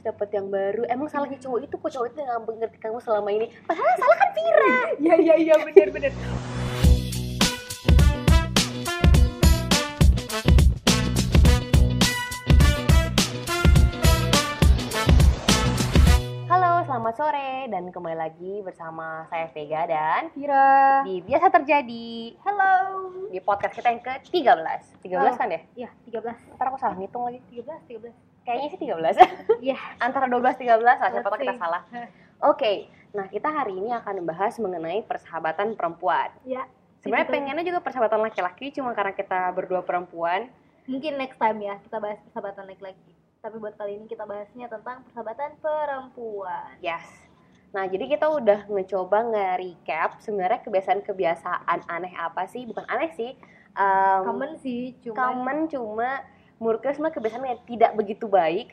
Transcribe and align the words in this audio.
dapet 0.00 0.28
yang 0.32 0.48
baru 0.48 0.82
emang 0.86 1.06
salahnya 1.06 1.36
cowok 1.38 1.60
itu 1.62 1.74
kok 1.76 1.90
cowok 1.90 2.06
itu 2.08 2.18
nggak 2.18 2.40
mengerti 2.42 2.78
kamu 2.78 2.98
selama 2.98 3.28
ini 3.30 3.46
padahal 3.64 3.94
salah 3.96 4.16
kan 4.16 4.30
Vira 4.32 4.72
Iya 5.04 5.14
iya 5.18 5.34
iya 5.38 5.54
bener. 5.60 5.88
halo 16.46 16.82
selamat 16.84 17.14
sore 17.16 17.50
dan 17.66 17.88
kembali 17.88 18.16
lagi 18.16 18.52
bersama 18.60 19.24
saya 19.26 19.46
Vega 19.48 19.86
dan 19.86 20.22
Vira. 20.32 21.02
di 21.02 21.22
biasa 21.22 21.46
terjadi 21.50 22.34
Halo. 22.42 22.74
di 23.30 23.38
podcast 23.40 23.74
kita 23.74 23.88
yang 23.88 24.02
ke 24.02 24.12
13 24.28 25.02
13 25.02 25.16
Oh. 25.16 25.34
kan 25.34 25.48
ya 25.48 25.60
Iya 25.76 25.90
13. 26.04 26.54
ntar 26.54 26.66
aku 26.68 26.78
salah 26.78 26.96
ngitung 26.96 27.24
lagi 27.24 27.40
13 27.48 27.80
13. 27.88 28.29
Kayaknya 28.42 28.68
sih 28.70 28.80
13 28.80 29.16
Iya. 29.66 29.78
antara 29.98 30.26
12 30.26 30.40
13 30.56 30.80
lah 30.80 30.96
siapa 30.98 31.22
tahu 31.22 31.38
kita 31.38 31.54
salah 31.56 31.82
oke 32.40 32.72
nah 33.10 33.26
kita 33.26 33.48
hari 33.48 33.74
ini 33.74 33.90
akan 33.90 34.22
membahas 34.22 34.54
mengenai 34.56 35.02
persahabatan 35.02 35.74
perempuan 35.74 36.30
Iya. 36.42 36.64
sebenarnya 37.00 37.28
pengennya 37.28 37.64
juga 37.64 37.80
persahabatan 37.80 38.20
laki-laki 38.22 38.70
cuma 38.70 38.92
karena 38.92 39.12
kita 39.12 39.50
berdua 39.50 39.82
perempuan 39.82 40.48
Mungkin 40.84 41.16
next 41.16 41.38
time 41.38 41.60
ya 41.60 41.78
kita 41.78 42.02
bahas 42.02 42.18
persahabatan 42.18 42.66
laki-laki. 42.66 43.12
Tapi 43.38 43.56
buat 43.56 43.78
kali 43.78 43.94
ini 43.94 44.04
kita 44.04 44.26
bahasnya 44.26 44.66
tentang 44.66 45.06
persahabatan 45.06 45.54
perempuan. 45.62 46.74
yes 46.80 47.06
nah 47.70 47.86
jadi 47.86 48.10
kita 48.10 48.26
udah 48.26 48.66
mencoba 48.66 49.22
nge-recap 49.30 50.18
sebenarnya 50.18 50.58
kebiasaan-kebiasaan 50.60 51.86
aneh 51.86 52.10
apa 52.18 52.42
sih 52.44 52.66
bukan 52.66 52.82
aneh 52.84 53.14
sih 53.14 53.38
um, 53.78 54.26
Common 54.26 54.58
sih, 54.58 54.98
cuma 54.98 55.14
common 55.30 55.58
cuma 55.70 56.10
menurut 56.60 56.78
kita 56.84 56.92
sebenarnya 56.94 57.16
kebiasaan 57.16 57.44
yang 57.48 57.62
tidak 57.64 57.90
begitu 57.96 58.26
baik 58.28 58.68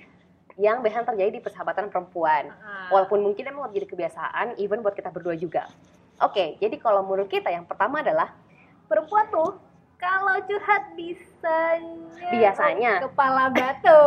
yang 0.57 0.83
biasanya 0.83 1.13
terjadi 1.13 1.39
di 1.39 1.41
persahabatan 1.41 1.87
perempuan 1.87 2.51
Ah. 2.51 2.91
walaupun 2.91 3.23
mungkin 3.23 3.47
emang 3.47 3.71
jadi 3.71 3.87
kebiasaan 3.87 4.59
even 4.59 4.83
buat 4.83 4.93
kita 4.93 5.09
berdua 5.09 5.39
juga 5.39 5.71
oke 6.19 6.59
jadi 6.59 6.75
kalau 6.77 7.01
menurut 7.07 7.31
kita 7.31 7.47
yang 7.47 7.63
pertama 7.63 8.03
adalah 8.03 8.35
perempuan 8.91 9.25
tuh 9.31 9.55
kalau 9.97 10.37
curhat 10.41 10.93
bisanya 10.93 12.29
Biasanya. 12.29 12.93
kepala 13.03 13.49
batu. 13.49 14.01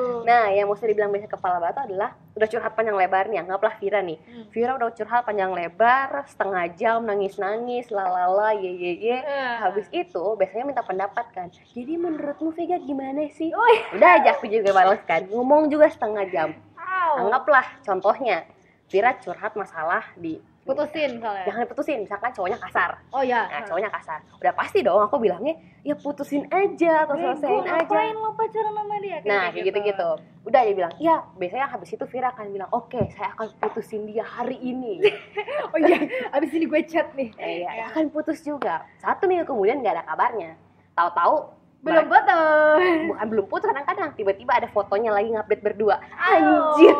nah 0.28 0.48
yang 0.48 0.64
mesti 0.64 0.86
dibilang 0.86 1.10
biasa 1.10 1.28
kepala 1.28 1.58
batu 1.58 1.80
adalah 1.82 2.12
udah 2.32 2.46
curhat 2.46 2.72
panjang 2.72 2.94
lebar 2.94 3.26
nih 3.26 3.38
anggaplah 3.38 3.76
Vira 3.76 4.00
nih 4.00 4.16
Hmm. 4.20 4.46
Vira 4.48 4.72
udah 4.72 4.88
curhat 4.90 5.22
panjang 5.22 5.50
lebar 5.50 6.24
setengah 6.24 6.64
jam 6.72 7.02
nangis 7.02 7.36
nangis 7.36 7.88
lalala 7.88 8.52
ye 8.52 8.72
ye 8.72 8.92
ye 9.00 9.16
Ah. 9.18 9.64
habis 9.64 9.84
itu 9.90 10.22
biasanya 10.34 10.64
minta 10.64 10.80
pendapat 10.80 11.28
kan 11.30 11.46
jadi 11.52 11.94
menurutmu 11.94 12.50
Vega 12.50 12.78
gimana 12.78 13.28
sih 13.28 13.50
Wih, 13.50 13.80
udah 13.92 14.10
aja 14.16 14.34
aku 14.34 14.46
juga 14.46 14.70
balas 14.70 15.00
kan 15.02 15.26
ngomong 15.26 15.68
juga 15.68 15.86
setengah 15.86 16.24
jam 16.26 16.48
au. 16.74 17.12
anggaplah 17.20 17.68
contohnya 17.80 18.48
Vira 18.86 19.12
curhat 19.14 19.54
masalah 19.54 20.04
di 20.14 20.38
putusin 20.64 21.20
soalnya. 21.20 21.44
jangan 21.44 21.60
diputusin 21.68 21.98
misalkan 22.02 22.30
cowoknya 22.32 22.56
kasar. 22.56 22.90
Oh 23.12 23.20
ya. 23.20 23.44
nah 23.52 23.60
cowoknya 23.68 23.90
kasar. 23.92 24.18
Udah 24.40 24.52
pasti 24.56 24.80
dong 24.80 24.96
aku 25.04 25.20
bilangnya 25.20 25.54
ya 25.84 25.92
putusin 25.92 26.48
aja 26.48 27.04
atau 27.04 27.20
selesaiin 27.20 27.64
aja. 27.68 27.84
ngapain 27.84 28.16
lo 28.16 28.32
pacaran 28.32 28.72
sama 28.72 28.96
dia? 28.98 29.18
nah 29.28 29.52
kayak 29.52 29.64
gitu 29.68 29.78
gitu. 29.84 30.08
Udah 30.48 30.60
dia 30.64 30.74
bilang 30.74 30.92
iya 30.96 31.16
biasanya 31.36 31.68
habis 31.68 31.92
itu 31.92 32.04
Vira 32.08 32.32
akan 32.32 32.48
bilang 32.48 32.70
oke 32.72 32.96
saya 33.12 33.36
akan 33.36 33.52
putusin 33.60 34.08
dia 34.08 34.24
hari 34.24 34.56
ini 34.56 35.04
Oh 35.72 35.78
iya, 35.78 36.00
abis 36.32 36.50
ini 36.52 36.64
gue 36.64 36.80
chat 36.88 37.12
nih. 37.12 37.28
eh, 37.36 37.68
iya, 37.68 37.92
akan 37.92 38.08
putus 38.08 38.40
juga. 38.40 38.88
Satu 38.98 39.28
minggu 39.28 39.44
kemudian 39.44 39.84
nggak 39.84 40.00
ada 40.00 40.04
kabarnya. 40.08 40.56
Tahu-tahu 40.96 41.36
Belum 41.84 42.08
putus. 42.08 42.80
bukan 43.12 43.26
belum 43.28 43.44
putus 43.44 43.68
kadang-kadang 43.68 44.16
tiba-tiba 44.16 44.56
ada 44.56 44.68
fotonya 44.72 45.12
lagi 45.12 45.28
ngupdate 45.28 45.60
berdua. 45.60 46.00
Anjir 46.16 46.96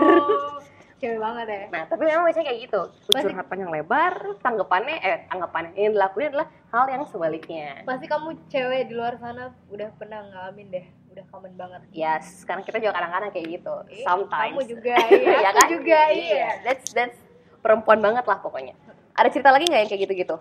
Cewek 1.02 1.18
banget 1.20 1.46
ya. 1.46 1.62
nah 1.68 1.82
tapi 1.84 2.02
memang 2.06 2.24
biasanya 2.24 2.46
kayak 2.48 2.60
gitu 2.70 2.80
curhat 3.04 3.46
panjang 3.46 3.70
lebar 3.70 4.14
tanggapannya 4.40 4.96
eh 4.98 5.18
tanggapannya 5.26 5.70
yang 5.74 5.92
dilakuin 5.92 6.30
adalah 6.32 6.48
hal 6.70 6.84
yang 6.88 7.02
sebaliknya 7.04 7.82
Pasti 7.82 8.06
kamu 8.06 8.28
cewek 8.48 8.88
di 8.88 8.94
luar 8.94 9.18
sana 9.18 9.52
udah 9.68 9.88
pernah 9.94 10.22
ngalamin 10.24 10.68
deh. 10.70 10.86
Udah 11.14 11.24
common 11.30 11.54
banget. 11.54 11.78
ya 11.94 12.18
sekarang 12.18 12.66
kita 12.66 12.82
juga 12.82 12.98
kadang-kadang 12.98 13.30
kayak 13.30 13.46
gitu 13.46 13.74
Ih, 13.86 14.02
sometimes 14.02 14.54
Kamu 14.58 14.62
juga, 14.66 14.94
iya. 15.14 15.36
ya 15.46 15.50
kan 15.54 15.66
juga, 15.70 16.00
iya. 16.10 16.48
that's 16.66 16.90
that's 16.90 17.18
perempuan 17.62 18.02
banget 18.02 18.26
lah 18.26 18.42
pokoknya 18.42 18.74
ada 19.14 19.28
cerita 19.30 19.54
lagi 19.54 19.70
nggak 19.70 19.80
yang 19.86 19.90
kayak 19.90 20.02
gitu-gitu 20.04 20.36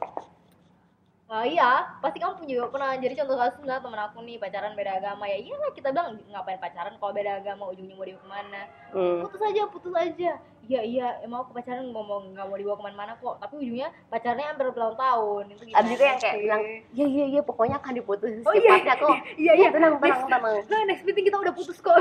Oh 1.26 1.42
iya, 1.42 1.88
pasti 1.98 2.20
kamu 2.20 2.44
juga 2.44 2.68
pernah 2.70 2.94
jadi 2.94 3.16
contoh 3.16 3.34
kasus 3.36 3.58
nggak 3.58 3.80
temen 3.80 3.98
aku 3.98 4.22
nih 4.22 4.38
pacaran 4.38 4.74
beda 4.74 4.92
agama 4.94 5.24
ya 5.24 5.36
iyalah 5.36 5.72
kita 5.72 5.90
bilang 5.90 6.20
ngapain 6.28 6.60
pacaran 6.60 6.94
kalau 6.96 7.10
beda 7.10 7.40
agama 7.40 7.64
ujungnya 7.66 7.96
mau 7.96 8.04
dibawa 8.04 8.22
ke 8.22 8.30
mana? 8.30 8.62
Hmm. 8.92 9.18
putus 9.24 9.42
aja 9.42 9.62
putus 9.66 9.94
aja. 9.94 10.32
Iya 10.64 10.80
iya 10.80 11.08
emang 11.20 11.42
aku 11.42 11.52
pacaran 11.52 11.90
ngomong 11.90 12.32
nggak 12.32 12.44
mau 12.44 12.54
dibawa 12.54 12.76
ke 12.76 12.84
mana-mana 12.84 13.14
kok 13.18 13.36
tapi 13.38 13.54
ujungnya 13.58 13.90
pacarnya 14.08 14.46
hampir 14.46 14.68
bertahun 14.70 15.44
itu 15.50 15.64
gimana? 15.66 15.80
Abis 15.80 15.92
itu 15.92 16.04
yang 16.04 16.20
kayak 16.20 16.36
bilang 16.38 16.62
ya 16.94 17.06
iya 17.08 17.26
iya 17.30 17.42
pokoknya 17.42 17.76
akan 17.78 17.94
diputus 17.96 18.32
Oh, 18.44 18.54
iya. 18.54 18.60
secepatnya 18.78 18.96
kok. 18.96 19.16
Iya 19.42 19.54
iya. 19.58 19.68
Tenang 19.72 19.94
tenang 19.96 20.04
Next- 20.06 20.28
tenang. 20.28 20.44
nah, 20.70 20.82
next 20.86 21.04
meeting 21.04 21.26
kita 21.26 21.38
udah 21.40 21.54
putus 21.54 21.78
kok. 21.80 21.98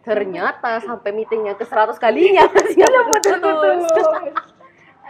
Ternyata 0.00 0.70
sampai 0.80 1.10
meetingnya 1.12 1.54
ke 1.54 1.64
100 1.64 1.96
kalinya 1.96 2.44
masih 2.52 2.76
nggak 2.76 3.04
putus-putus 3.08 3.82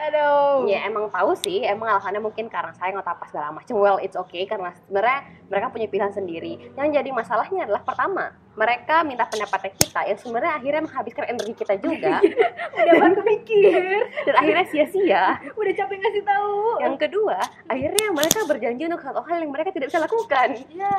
aduh. 0.09 0.65
Ya 0.65 0.89
emang 0.89 1.13
tahu 1.13 1.37
sih 1.37 1.65
emang 1.65 1.97
alasannya 1.97 2.23
mungkin 2.23 2.49
karena 2.49 2.73
saya 2.77 2.97
nggak 2.97 3.07
apa 3.07 3.25
segala 3.29 3.53
macam. 3.53 3.75
Well 3.77 3.99
it's 4.01 4.17
okay 4.17 4.49
karena 4.49 4.73
sebenarnya 4.87 5.21
mereka 5.53 5.67
punya 5.69 5.87
pilihan 5.91 6.13
sendiri. 6.13 6.73
Yang 6.75 6.89
jadi 7.01 7.11
masalahnya 7.13 7.69
adalah 7.69 7.83
pertama 7.85 8.33
mereka 8.51 9.07
minta 9.07 9.25
pendapatnya 9.31 9.73
kita 9.73 10.01
yang 10.11 10.19
sebenarnya 10.19 10.53
akhirnya 10.59 10.83
menghabiskan 10.85 11.25
energi 11.31 11.53
kita 11.55 11.75
juga. 11.81 12.15
Udah 12.81 12.95
bantu 12.99 13.21
mikir 13.23 14.05
dan 14.27 14.35
akhirnya 14.37 14.67
sia-sia. 14.69 15.25
Udah 15.55 15.73
capek 15.77 15.97
ngasih 16.01 16.25
tahu. 16.25 16.57
Yang 16.81 16.97
kedua 17.09 17.39
akhirnya 17.69 18.07
mereka 18.13 18.39
berjanji 18.49 18.83
untuk 18.89 19.03
satu 19.05 19.21
hal 19.25 19.39
yang 19.45 19.53
mereka 19.53 19.71
tidak 19.71 19.93
bisa 19.93 20.01
lakukan. 20.01 20.49
Ya 20.73 20.97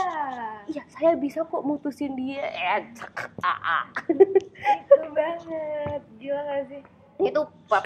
iya 0.69 0.83
saya 0.93 1.17
bisa 1.17 1.41
kok 1.45 1.65
mutusin 1.65 2.13
dia. 2.13 2.45
Eh 2.49 2.93
cek, 2.93 3.33
ah, 3.41 3.81
ah. 3.81 3.83
itu 4.09 5.07
banget. 5.11 6.01
Gila 6.21 6.41
gak 6.45 6.63
sih 6.69 7.00
itu 7.27 7.41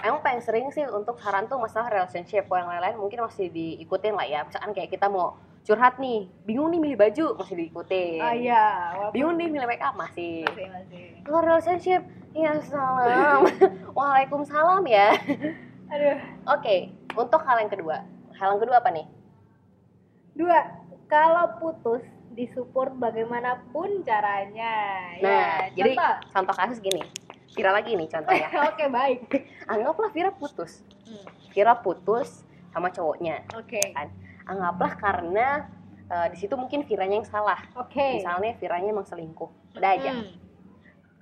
emang 0.06 0.22
paling 0.24 0.40
sering 0.40 0.70
sih 0.72 0.86
untuk 0.88 1.20
saran 1.20 1.50
tuh 1.50 1.60
masalah 1.60 1.92
relationship. 1.92 2.48
Kalau 2.48 2.64
yang 2.64 2.70
lain-lain 2.72 2.96
mungkin 2.96 3.20
masih 3.26 3.52
diikutin 3.52 4.14
lah 4.16 4.24
ya. 4.24 4.40
Misalkan 4.46 4.72
kayak 4.72 4.94
kita 4.94 5.10
mau 5.10 5.36
curhat 5.66 5.98
nih 5.98 6.30
bingung 6.46 6.70
nih 6.70 6.78
milih 6.78 6.96
baju 6.96 7.26
masih 7.42 7.54
diikutin. 7.58 8.22
Ah 8.22 8.34
iya 8.38 8.64
walaupun 8.94 9.14
bingung 9.18 9.34
nih 9.34 9.48
milih 9.50 9.66
make 9.66 9.82
up 9.82 9.98
masih. 9.98 10.46
Masih 10.46 10.66
masih. 10.70 11.04
Kalau 11.26 11.40
relationship 11.42 12.02
ya 12.32 12.52
salam. 12.62 13.50
Waalaikumsalam 13.98 14.82
ya. 14.86 15.10
Aduh. 15.90 16.16
Oke 16.54 16.94
untuk 17.18 17.42
hal 17.42 17.66
yang 17.66 17.72
kedua. 17.72 18.06
Hal 18.38 18.56
yang 18.56 18.62
kedua 18.62 18.78
apa 18.78 18.94
nih? 18.94 19.06
Dua 20.38 20.58
kalau 21.10 21.58
putus 21.58 22.06
disupport 22.36 22.94
bagaimanapun 22.94 24.06
caranya. 24.06 24.74
Nah 25.18 25.66
ya 25.66 25.74
jadi 25.74 25.92
contoh. 25.98 26.14
contoh 26.30 26.54
kasus 26.54 26.78
gini 26.78 27.25
Vira 27.54 27.70
lagi 27.70 27.94
nih 27.94 28.08
contohnya. 28.10 28.48
Oke 28.72 28.84
baik. 28.90 29.20
Anggaplah 29.72 30.10
Vira 30.10 30.30
putus. 30.34 30.82
Hmm, 31.06 31.26
Vira 31.54 31.74
putus 31.78 32.42
sama 32.74 32.92
cowoknya 32.92 33.40
oke. 33.56 33.80
kan? 33.96 34.12
Anggaplah 34.44 34.92
karena 35.00 35.64
eh, 36.10 36.26
di 36.34 36.36
situ 36.36 36.52
mungkin 36.58 36.84
Viranya 36.84 37.22
yang 37.22 37.28
salah. 37.28 37.56
Oke. 37.78 38.20
Misalnya 38.20 38.52
Viranya 38.60 38.90
emang 38.92 39.08
selingkuh. 39.08 39.78
Udah 39.78 39.90
aja. 39.96 40.12
Hmm. 40.12 40.34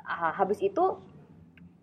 Ah, 0.05 0.33
habis 0.35 0.61
itu 0.61 0.83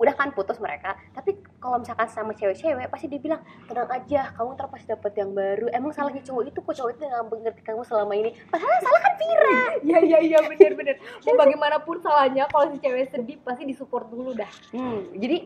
udah 0.02 0.18
kan 0.18 0.34
putus 0.34 0.58
mereka 0.58 0.98
tapi 1.14 1.38
kalau 1.62 1.78
misalkan 1.78 2.10
sama 2.10 2.34
cewek-cewek 2.34 2.90
pasti 2.90 3.06
dia 3.06 3.22
bilang 3.22 3.38
tenang 3.70 3.86
aja 3.86 4.34
kamu 4.34 4.58
ntar 4.58 4.66
pasti 4.74 4.90
dapet 4.90 5.14
yang 5.14 5.30
baru. 5.30 5.70
Emang 5.70 5.94
salahnya 5.94 6.26
cowok 6.26 6.50
itu 6.50 6.58
kok 6.58 6.74
cowok 6.74 6.92
itu 6.98 7.02
nggak 7.06 7.26
mengerti 7.30 7.62
kamu 7.62 7.86
selama 7.86 8.14
ini? 8.18 8.34
Padahal 8.50 8.82
salah 8.82 9.02
kan 9.06 9.11
Iya 9.92 10.00
iya 10.02 10.20
iya 10.22 10.40
benar 10.42 10.72
benar. 10.74 10.96
Mau 11.22 11.36
bagaimanapun 11.36 12.00
salahnya 12.00 12.48
kalau 12.48 12.70
si 12.70 12.80
cewek 12.80 13.10
sedih 13.10 13.38
pasti 13.40 13.64
disupport 13.66 14.08
dulu 14.08 14.32
dah. 14.34 14.52
hmm, 14.72 15.16
jadi 15.16 15.38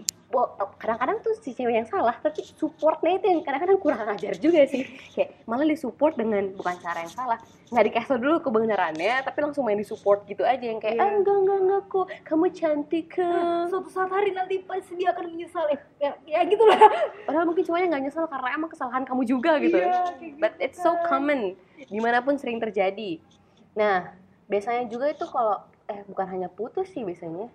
kadang-kadang 0.75 1.17
tuh 1.21 1.33
si 1.37 1.51
cewek 1.51 1.75
yang 1.75 1.87
salah 1.87 2.11
tapi 2.13 2.43
supportnya 2.43 3.15
itu 3.15 3.25
yang 3.25 3.39
kadang-kadang 3.39 3.79
kurang 3.79 4.03
ajar 4.09 4.35
juga 4.35 4.67
sih 4.67 4.83
kayak 5.09 5.31
malah 5.45 5.63
disupport 5.63 6.11
dengan 6.13 6.51
bukan 6.51 6.75
cara 6.75 6.99
yang 6.99 7.13
salah 7.13 7.39
nggak 7.65 7.85
dikasih 7.87 8.19
dulu 8.19 8.37
kebenarannya 8.41 9.23
tapi 9.23 9.37
langsung 9.39 9.63
main 9.63 9.79
disupport 9.79 10.27
gitu 10.27 10.43
aja 10.43 10.59
yang 10.61 10.77
kayak 10.77 10.93
Iya. 10.93 11.03
ah 11.03 11.11
enggak 11.13 11.37
enggak 11.37 11.59
enggak 11.61 11.81
kok 11.87 12.05
kamu 12.23 12.45
cantik 12.51 13.05
kok 13.13 13.63
Suatu 13.65 13.87
saat 13.87 14.11
hari 14.11 14.29
nanti 14.29 14.59
pasti 14.59 14.93
dia 14.93 15.09
akan 15.09 15.25
menyesal 15.29 15.65
eh, 15.67 15.79
ya, 15.97 16.11
ya 16.25 16.39
gitu 16.43 16.63
lah. 16.63 16.79
padahal 17.23 17.45
mungkin 17.45 17.63
cowoknya 17.63 17.87
nggak 17.87 18.03
nyesel 18.03 18.25
karena 18.27 18.49
emang 18.51 18.69
kesalahan 18.69 19.03
kamu 19.03 19.21
juga 19.23 19.51
gitu 19.57 19.77
Iya, 19.77 19.87
kayak 20.11 20.35
but 20.35 20.51
gitu 20.51 20.65
it's 20.65 20.77
so 20.77 20.91
kan. 20.91 21.15
common 21.15 21.55
di 21.79 21.99
mana 22.01 22.19
pun 22.19 22.35
sering 22.35 22.59
terjadi 22.59 23.23
nah 23.71 24.11
biasanya 24.45 24.85
juga 24.89 25.09
itu 25.09 25.25
kalau 25.25 25.57
eh 25.85 26.01
bukan 26.05 26.27
hanya 26.29 26.49
putus 26.49 26.89
sih 26.93 27.05
biasanya 27.05 27.49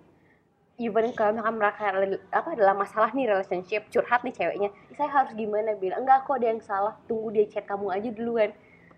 even 0.81 1.12
kalau 1.12 1.37
misalkan 1.37 1.56
mereka 1.60 1.82
apa 2.32 2.48
adalah 2.56 2.75
masalah 2.75 3.10
nih 3.12 3.28
relationship 3.28 3.87
curhat 3.92 4.25
nih 4.25 4.34
ceweknya 4.34 4.69
saya 4.96 5.10
harus 5.12 5.32
gimana 5.37 5.76
bilang 5.76 6.02
enggak 6.02 6.25
kok 6.25 6.38
dia 6.40 6.50
yang 6.54 6.62
salah 6.62 6.94
tunggu 7.06 7.28
dia 7.34 7.44
chat 7.50 7.64
kamu 7.69 7.90
aja 7.92 8.08
duluan 8.10 8.50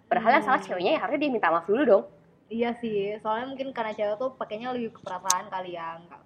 padahal 0.07 0.39
yang 0.41 0.45
salah 0.47 0.61
Hmm. 0.61 0.69
ceweknya 0.69 0.91
ya 0.97 1.01
harusnya 1.03 1.21
dia 1.27 1.31
minta 1.33 1.49
maaf 1.51 1.67
dulu 1.67 1.83
dong 1.85 2.05
Iya 2.53 2.77
sih, 2.77 3.17
soalnya 3.25 3.49
mungkin 3.49 3.73
karena 3.73 3.97
cewek 3.97 4.21
tuh 4.21 4.37
pakainya 4.37 4.77
lebih 4.77 4.93
ke 4.93 5.01
perasaan 5.01 5.49
kali 5.49 5.73
ya, 5.73 5.97
nggak. 6.05 6.21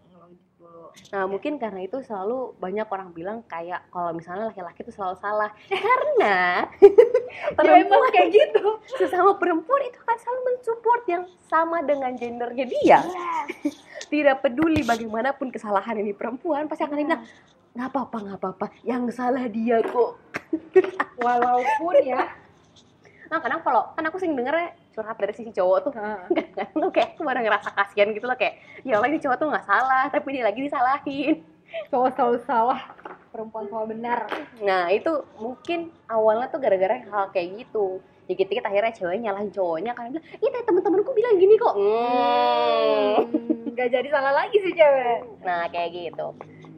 Nah, 1.12 1.25
mungkin 1.28 1.61
karena 1.61 1.84
itu 1.84 2.00
selalu 2.02 2.56
banyak 2.56 2.88
orang 2.88 3.12
bilang 3.12 3.38
kayak 3.46 3.84
kalau 3.93 4.11
misalnya 4.17 4.50
laki-laki 4.50 4.82
itu 4.82 4.93
selalu 4.93 5.17
salah. 5.20 5.50
Karena 5.69 6.67
Ya 7.37 7.52
perempuan 7.52 8.11
kayak 8.11 8.31
gitu. 8.32 8.64
sesama 9.00 9.37
perempuan 9.37 9.82
itu 9.87 9.99
akan 10.02 10.17
selalu 10.19 10.40
mensupport 10.50 11.02
yang 11.06 11.25
sama 11.46 11.78
dengan 11.84 12.12
gendernya 12.17 12.67
dia. 12.67 12.99
Tidak 14.12 14.37
peduli 14.40 14.82
bagaimanapun 14.87 15.52
kesalahan 15.52 16.00
ini 16.00 16.17
perempuan, 16.17 16.70
pasti 16.70 16.87
akan 16.87 16.96
bilang 16.96 17.23
nggak 17.76 17.88
apa-apa, 17.93 18.17
nggak 18.25 18.38
apa-apa. 18.40 18.67
Yang 18.82 19.20
salah 19.20 19.44
dia 19.52 19.84
kok. 19.84 20.17
Walaupun 21.20 21.94
ya. 22.02 22.25
Nah, 23.26 23.38
kadang 23.43 23.61
kalau 23.61 23.82
kan 23.93 24.06
aku 24.06 24.17
sering 24.23 24.38
dengernya 24.38 24.85
curhat 24.96 25.20
dari 25.20 25.37
sisi 25.37 25.52
cowok 25.52 25.78
tuh 25.84 25.93
kadang 25.93 26.72
tuh 26.82 26.90
kayak 26.90 27.12
aku 27.14 27.22
baru 27.22 27.44
ngerasa 27.44 27.69
kasihan 27.76 28.08
gitu 28.16 28.25
loh 28.25 28.34
kayak 28.34 28.56
ya 28.81 28.96
Allah 28.96 29.12
ini 29.12 29.20
cowok 29.20 29.37
tuh 29.37 29.48
nggak 29.52 29.66
salah 29.69 30.04
tapi 30.08 30.32
dia 30.32 30.44
lagi 30.48 30.64
disalahin 30.64 31.44
cowok 31.90 32.14
selalu 32.14 32.38
salah, 32.46 32.78
perempuan 33.34 33.66
selalu 33.66 33.98
benar. 33.98 34.31
nah 34.62 34.87
itu 34.87 35.10
mungkin 35.37 35.90
awalnya 36.06 36.46
tuh 36.46 36.62
gara-gara 36.62 37.02
hal 37.02 37.28
kayak 37.34 37.66
gitu 37.66 37.98
dikit-dikit 38.26 38.62
akhirnya 38.66 38.94
ceweknya 38.94 39.31
nyalahin 39.31 39.50
cowoknya 39.50 39.93
karena 39.94 40.14
bilang 40.14 40.26
iya 40.43 40.60
temen-temenku 40.62 41.10
bilang 41.14 41.34
gini 41.38 41.54
kok 41.58 41.75
hmm. 41.75 43.14
Hmm, 43.31 43.75
Gak 43.76 43.90
jadi 43.92 44.08
salah 44.10 44.32
lagi 44.34 44.56
sih 44.58 44.72
cewek. 44.75 45.19
nah 45.46 45.66
kayak 45.70 45.90
gitu 45.94 46.26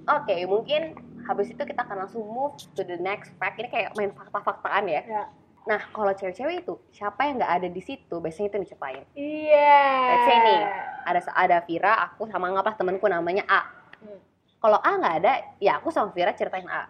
oke 0.08 0.34
mungkin 0.48 0.92
habis 1.24 1.52
itu 1.52 1.60
kita 1.60 1.84
akan 1.84 2.08
langsung 2.08 2.24
move 2.24 2.56
to 2.72 2.80
the 2.84 2.96
next 3.00 3.32
fact 3.36 3.60
ini 3.60 3.68
kayak 3.68 3.92
main 3.96 4.12
fakta-faktaan 4.12 4.88
ya 4.88 5.02
Ya. 5.04 5.22
Nah 5.68 5.80
kalau 5.92 6.16
cewek-cewek 6.16 6.64
itu 6.64 6.80
siapa 6.88 7.28
yang 7.28 7.36
nggak 7.36 7.52
ada 7.60 7.68
di 7.68 7.82
situ 7.84 8.16
biasanya 8.16 8.48
itu 8.48 8.56
yang 8.56 8.64
dicepain 8.64 9.04
Iya. 9.12 9.84
Let's 10.08 10.24
say 10.24 10.36
nih, 10.40 10.60
ada 11.04 11.20
ada 11.36 11.56
Vira, 11.68 11.92
aku 12.08 12.24
sama 12.24 12.48
ngaplah 12.48 12.72
temanku 12.72 13.04
namanya 13.04 13.44
A. 13.44 13.68
Hmm. 14.00 14.16
Kalau 14.58 14.80
A 14.80 14.90
nggak 14.96 15.14
ada, 15.20 15.32
ya 15.60 15.76
aku 15.76 15.92
sama 15.92 16.08
Vira 16.16 16.32
ceritain 16.32 16.64
A. 16.66 16.88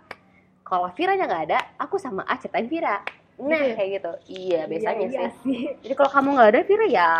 Kalau 0.63 0.87
Viranya 0.95 1.27
nggak 1.27 1.45
ada, 1.51 1.59
aku 1.75 1.99
sama 1.99 2.23
A 2.23 2.39
ceritain 2.39 2.71
Vira. 2.71 3.03
Nah, 3.39 3.55
Gitu 3.55 3.71
ya? 3.71 3.75
kayak 3.79 3.91
gitu. 3.95 4.13
Iya, 4.35 4.61
biasanya 4.67 5.07
Iya, 5.07 5.15
iya 5.15 5.29
sih. 5.47 5.61
Jadi 5.87 5.95
kalau 5.95 6.11
kamu 6.11 6.29
nggak 6.35 6.51
ada 6.51 6.61
Vira 6.67 6.87
ya, 6.91 7.11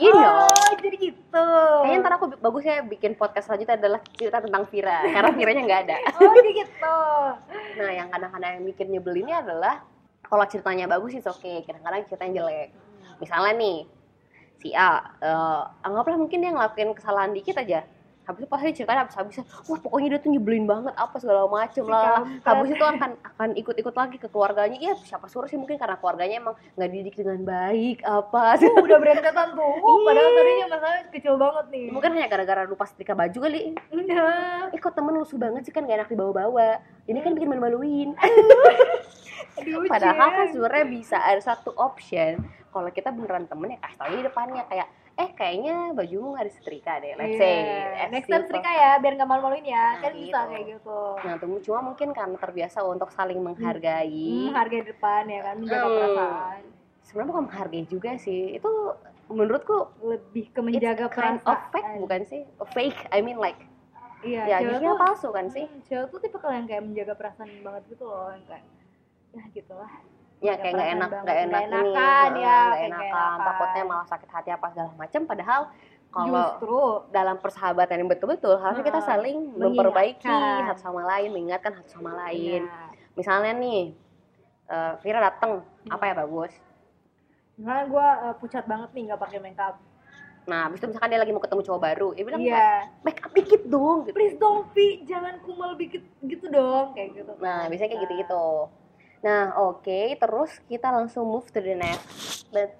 you 0.00 0.12
know. 0.12 0.48
Oh, 0.48 0.72
jadi 0.80 0.96
gitu. 0.96 1.46
Kayaknya 1.84 1.98
ntar 2.00 2.12
aku 2.16 2.26
bagusnya 2.40 2.76
bikin 2.88 3.12
podcast 3.20 3.52
selanjutnya 3.52 3.76
adalah 3.76 4.00
cerita 4.16 4.40
tentang 4.40 4.64
Vira, 4.72 5.04
karena 5.04 5.30
Viranya 5.36 5.62
nggak 5.68 5.80
ada. 5.88 5.96
Oh, 6.20 6.32
jadi 6.36 6.50
gitu. 6.64 6.98
Nah, 7.80 7.90
yang 7.92 8.08
kadang-kadang 8.08 8.50
yang 8.60 8.64
bikin 8.64 8.86
nyebelinnya 8.92 9.44
adalah 9.44 9.84
kalau 10.28 10.44
ceritanya 10.44 10.84
bagus 10.86 11.16
sih 11.16 11.24
oke, 11.24 11.64
kadang-kadang 11.64 12.04
ceritanya 12.06 12.32
jelek. 12.44 12.68
Misalnya 13.18 13.52
nih, 13.56 13.78
si 14.60 14.68
A, 14.76 15.00
eh, 15.24 15.62
anggaplah 15.86 16.16
mungkin 16.20 16.44
dia 16.44 16.52
ngelakuin 16.52 16.92
kesalahan 16.94 17.32
dikit 17.32 17.56
aja. 17.58 17.82
Habis 18.28 18.44
itu 18.44 18.50
pasti 18.52 18.76
ceritanya 18.76 19.00
habis-habisan, 19.08 19.44
wah 19.48 19.78
pokoknya 19.80 20.08
dia 20.12 20.20
tuh 20.20 20.30
nyebelin 20.36 20.68
banget 20.68 20.92
apa 21.00 21.16
segala 21.16 21.48
macem 21.48 21.80
Si 21.80 21.88
lah. 21.88 22.20
kampret. 22.20 22.44
Habis 22.44 22.68
itu 22.76 22.84
akan 22.84 23.10
akan 23.24 23.48
ikut-ikut 23.56 23.94
lagi 23.96 24.16
ke 24.20 24.28
keluarganya. 24.28 24.76
Iya 24.76 24.92
siapa 25.00 25.32
suruh 25.32 25.48
sih 25.48 25.56
mungkin 25.56 25.80
karena 25.80 25.96
keluarganya 25.96 26.36
emang 26.44 26.54
nggak 26.76 26.90
didik 26.92 27.14
dengan 27.16 27.40
baik 27.48 28.04
apa. 28.04 28.60
Uh, 28.60 28.84
udah 28.84 28.98
berentetan 29.00 29.48
tuh. 29.56 29.74
Uh, 29.80 29.98
padahal 30.04 30.30
tadinya 30.36 30.66
masalahnya 30.76 31.02
kecil 31.08 31.34
banget 31.40 31.64
nih. 31.72 31.86
mungkin 31.88 32.10
hanya 32.12 32.28
gara-gara 32.28 32.62
lupa 32.68 32.84
setrika 32.84 33.16
baju 33.16 33.38
kali. 33.40 33.72
Udah. 33.96 34.68
Eh 34.76 34.78
kok 34.78 34.92
temen 34.92 35.16
lusuh 35.16 35.40
banget 35.40 35.64
sih 35.64 35.72
kan 35.72 35.88
gak 35.88 36.04
enak 36.04 36.08
dibawa-bawa. 36.12 36.84
Ini 37.08 37.24
kan 37.24 37.32
bikin 37.32 37.48
malu-maluin. 37.48 38.12
Padahal 39.92 40.28
kan 40.36 40.46
sebenarnya 40.52 40.86
bisa 40.86 41.16
ada 41.16 41.40
satu 41.40 41.72
option 41.80 42.44
kalau 42.68 42.90
kita 42.92 43.10
beneran 43.10 43.48
temen 43.48 43.74
ya 43.74 43.78
kasih 43.80 43.96
tau 43.98 44.12
di 44.12 44.22
depannya 44.22 44.62
kayak 44.68 44.86
eh 45.18 45.30
kayaknya 45.34 45.90
bajumu 45.92 46.30
nggak 46.32 46.46
disetrika 46.46 47.02
deh 47.02 47.18
let's 47.18 47.34
Iya. 47.34 47.42
say 47.42 47.58
Next 48.14 48.30
time 48.30 48.44
setrika 48.46 48.70
ya, 48.70 48.90
biar 49.02 49.12
gak 49.18 49.26
malu-maluin 49.26 49.66
ya. 49.66 49.98
Nah, 49.98 50.00
kan 50.00 50.12
bisa 50.14 50.22
gitu. 50.22 50.40
kayak 50.48 50.64
gitu. 50.70 51.00
nah 51.18 51.34
tuh 51.34 51.58
cuma 51.60 51.78
mungkin 51.82 52.08
karena 52.14 52.36
terbiasa 52.38 52.78
untuk 52.86 53.10
saling 53.10 53.42
menghargai 53.42 54.14
Hmm, 54.14 54.54
harga 54.54 54.76
di 54.78 54.86
depan 54.86 55.22
ya 55.26 55.40
kan, 55.42 55.54
menjaga 55.58 55.82
Hmm. 55.84 55.96
perasaan. 55.98 56.62
sebenarnya 57.02 57.30
bukan 57.30 57.44
menghargai 57.48 57.84
juga 57.84 58.10
sih 58.16 58.40
itu 58.54 58.70
menurutku 59.28 59.76
Lebih 60.00 60.44
ke 60.52 60.60
menjaga 60.60 61.04
it's 61.04 61.16
kind 61.16 61.40
perasaan. 61.40 61.50
of 61.50 61.58
fake 61.68 61.90
bukan 61.98 62.20
sih 62.22 62.42
fake 62.70 63.00
I 63.10 63.18
mean 63.18 63.36
like 63.36 63.58
Iya, 64.18 64.42
ya 64.44 64.56
jadinya 64.60 64.92
tuh, 64.92 64.98
palsu 65.00 65.28
kan 65.30 65.46
sih 65.46 65.64
hmm, 65.64 65.82
cewek 65.82 66.10
tuh 66.10 66.18
tipe 66.18 66.38
yang 66.42 66.66
kayak 66.66 66.82
menjaga 66.84 67.14
perasaan 67.14 67.50
banget 67.62 67.82
gitu 67.88 68.02
loh, 68.02 68.30
yang 68.30 68.42
kayak 68.46 68.64
ya 69.30 69.44
gitu 69.50 69.72
lah. 69.74 69.92
Ya 70.38 70.54
kayak 70.54 70.72
nggak 70.72 70.90
enak 70.92 71.10
nggak 71.10 71.38
enak 71.40 71.48
nggak 71.50 71.62
ini 71.64 71.74
enakan, 71.74 71.90
ya, 71.90 71.98
nggak 71.98 72.30
kayak 72.30 72.62
nggak 72.62 72.82
enakan 72.86 73.10
enakan. 73.10 73.38
takutnya 73.42 73.82
malah 73.84 74.06
sakit 74.06 74.28
hati 74.28 74.50
apa 74.50 74.66
segala 74.70 74.90
macam 74.94 75.20
padahal 75.24 75.62
kalau 76.08 76.24
Justru 76.24 76.78
dalam 77.10 77.36
persahabatan 77.36 77.96
yang 77.96 78.08
betul-betul 78.08 78.56
harusnya 78.56 78.80
kita 78.82 79.00
saling 79.02 79.36
memperbaiki 79.52 80.24
satu 80.64 80.80
sama 80.80 81.02
lain 81.04 81.28
mengingatkan 81.30 81.74
satu 81.74 81.90
sama 81.92 82.16
lain 82.16 82.64
Iya. 82.64 82.84
misalnya 83.12 83.52
nih 83.52 83.92
eh, 84.66 84.92
Vira 84.98 85.20
dateng 85.20 85.60
apa 85.86 86.04
ya 86.04 86.14
bagus 86.16 86.52
Misalnya 87.54 87.84
gue 87.84 88.06
pucat 88.38 88.64
banget 88.64 88.90
nih 88.92 89.02
nggak 89.04 89.20
pakai 89.20 89.38
makeup. 89.38 89.74
nah 90.46 90.64
habis 90.64 90.78
itu 90.78 90.86
misalkan 90.86 91.10
dia 91.10 91.20
lagi 91.20 91.28
mau 91.28 91.42
ketemu 91.42 91.60
cowok 91.60 91.80
baru 91.82 92.08
dia 92.14 92.24
bilang 92.24 92.40
Iya. 92.40 92.70
make 93.02 93.20
up 93.20 93.34
dikit 93.34 93.62
dong 93.66 94.06
gitu. 94.06 94.14
Please 94.14 94.38
dong, 94.38 94.64
Vi, 94.72 95.02
jangan 95.04 95.42
kumal 95.42 95.74
dikit 95.74 96.00
gitu 96.22 96.46
dong, 96.48 96.94
kayak 96.94 97.12
gitu. 97.12 97.32
nah 97.36 97.66
biasanya 97.66 97.90
kayak 97.92 98.02
gitu-gitu 98.06 98.46
nah 98.64 98.87
oke 99.58 100.00
terus 100.18 100.50
kita 100.70 100.88
langsung 100.94 101.26
move 101.26 101.46
to 101.50 101.58
the 101.58 101.74
next 101.74 102.06
the, 102.54 102.68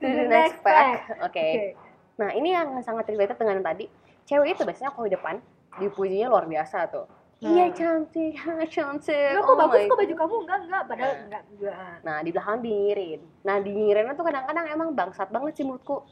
to 0.00 0.06
the 0.06 0.26
next 0.28 0.60
fact 0.60 1.14
oke 1.20 1.30
Oke. 1.30 1.74
nah 2.20 2.30
ini 2.34 2.52
yang 2.52 2.76
sangat 2.84 3.08
related 3.08 3.38
dengan 3.40 3.64
tadi 3.64 3.88
cewek 4.28 4.58
itu 4.58 4.62
biasanya 4.66 4.92
kalau 4.92 5.06
di 5.08 5.14
depan 5.16 5.36
dipujinya 5.78 6.28
luar 6.28 6.44
biasa 6.44 6.90
tuh 6.90 7.06
Nah. 7.40 7.56
iya 7.56 7.72
cantik 7.72 8.36
cantik 8.76 9.32
Enggak 9.32 9.48
oh 9.48 9.48
kok 9.48 9.56
bagus 9.64 9.80
my 9.80 9.88
kok 9.88 9.98
baju 10.04 10.14
kamu 10.20 10.34
enggak 10.44 10.58
enggak 10.60 10.82
padahal 10.84 11.12
enggak 11.24 11.42
enggak. 11.48 11.96
Nah, 12.04 12.16
di 12.20 12.30
belakang 12.36 12.58
dinyirin. 12.60 13.20
Nah, 13.48 13.56
dinyirinnya 13.64 14.12
tuh 14.12 14.24
kadang-kadang 14.28 14.66
emang 14.68 14.88
bangsat 14.92 15.28
banget 15.32 15.52
sih 15.56 15.64
menurutku. 15.64 16.04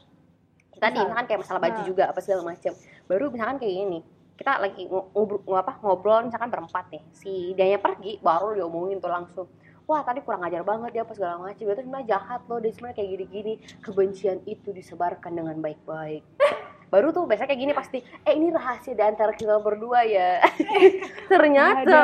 Tadi 0.81 0.97
Misal? 0.97 1.05
misalkan 1.05 1.25
kayak 1.29 1.39
masalah 1.45 1.61
baju 1.61 1.81
Nah. 1.81 1.85
juga 1.85 2.03
apa 2.09 2.19
segala 2.25 2.41
macem. 2.49 2.73
Baru 3.05 3.29
misalkan 3.29 3.61
kayak 3.61 3.73
gini. 3.77 3.99
Kita 4.39 4.55
lagi 4.63 4.87
ngo- 4.87 5.11
ngobrol 5.11 5.43
ngo- 5.43 5.59
apa 5.59 5.83
ngobrol 5.83 6.31
misalkan 6.31 6.47
berempat 6.47 6.87
nih. 6.95 7.03
Si 7.11 7.51
dianya 7.59 7.75
pergi 7.75 8.23
baru 8.23 8.55
diomongin 8.55 9.03
tuh 9.03 9.11
langsung. 9.11 9.47
Wah 9.83 9.99
tadi 10.05 10.23
kurang 10.23 10.47
ajar 10.47 10.63
banget 10.63 10.95
dia 10.95 11.03
apa 11.03 11.11
segala 11.11 11.43
macem. 11.43 11.67
Dia 11.67 11.75
tuh 11.75 11.83
sebenarnya 11.83 12.07
jahat 12.15 12.47
loh. 12.47 12.63
Dia 12.63 12.71
sebenarnya 12.71 12.95
kayak 13.03 13.09
gini-gini. 13.19 13.53
Kebencian 13.83 14.39
itu 14.47 14.71
disebarkan 14.71 15.35
dengan 15.35 15.59
baik-baik. 15.59 16.23
Baru 16.93 17.11
tuh 17.11 17.27
biasanya 17.27 17.51
kayak 17.51 17.61
gini 17.67 17.73
pasti. 17.75 17.99
Eh 18.23 18.33
ini 18.33 18.47
rahasia 18.49 18.95
di 18.95 19.03
antara 19.03 19.35
kita 19.35 19.59
berdua 19.59 20.07
ya. 20.07 20.39
Ternyata 21.31 21.99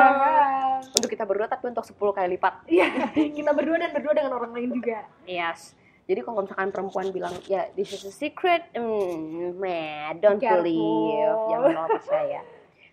untuk 0.92 1.08
kita 1.08 1.24
berdua 1.24 1.48
tapi 1.48 1.72
untuk 1.72 1.88
10 1.88 1.96
kali 1.96 2.28
lipat. 2.36 2.68
Iya, 2.68 3.10
kita 3.16 3.50
berdua 3.56 3.80
dan 3.80 3.90
berdua 3.96 4.12
dengan 4.12 4.36
orang 4.36 4.52
lain 4.52 4.76
juga. 4.76 5.08
Yes. 5.24 5.74
Jadi 6.06 6.20
kalau 6.22 6.46
misalkan 6.46 6.70
perempuan 6.70 7.10
bilang 7.10 7.34
ya 7.44 7.66
this 7.74 7.90
is 7.90 8.06
a 8.06 8.14
secret, 8.14 8.62
hmm, 8.72 9.58
man, 9.58 10.18
don't 10.18 10.38
Careful. 10.38 10.62
believe, 10.62 11.34
jangan 11.50 11.66
terlalu 11.68 11.90
percaya. 11.98 12.40